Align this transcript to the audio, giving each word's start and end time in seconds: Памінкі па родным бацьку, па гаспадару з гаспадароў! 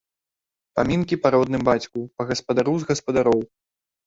Памінкі 0.79 1.19
па 1.25 1.31
родным 1.35 1.61
бацьку, 1.69 1.99
па 2.15 2.27
гаспадару 2.31 2.75
з 2.81 2.89
гаспадароў! 2.89 3.39